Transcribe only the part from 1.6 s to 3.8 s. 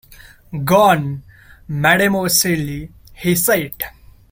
mademoiselle," he said.